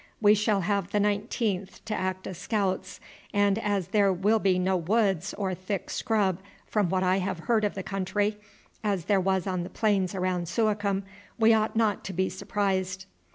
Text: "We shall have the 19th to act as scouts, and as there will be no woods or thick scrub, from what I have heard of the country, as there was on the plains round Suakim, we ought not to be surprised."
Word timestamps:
"We 0.19 0.33
shall 0.33 0.61
have 0.61 0.89
the 0.89 0.97
19th 0.97 1.85
to 1.85 1.93
act 1.93 2.25
as 2.25 2.39
scouts, 2.39 2.99
and 3.35 3.59
as 3.59 3.89
there 3.89 4.11
will 4.11 4.39
be 4.39 4.57
no 4.57 4.75
woods 4.75 5.35
or 5.35 5.53
thick 5.53 5.91
scrub, 5.91 6.39
from 6.65 6.89
what 6.89 7.03
I 7.03 7.19
have 7.19 7.41
heard 7.41 7.63
of 7.63 7.75
the 7.75 7.83
country, 7.83 8.39
as 8.83 9.05
there 9.05 9.21
was 9.21 9.45
on 9.45 9.61
the 9.61 9.69
plains 9.69 10.15
round 10.15 10.47
Suakim, 10.47 11.03
we 11.37 11.53
ought 11.53 11.75
not 11.75 12.03
to 12.05 12.13
be 12.13 12.29
surprised." 12.29 13.05